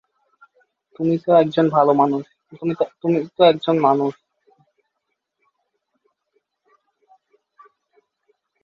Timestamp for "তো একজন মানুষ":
1.19-4.13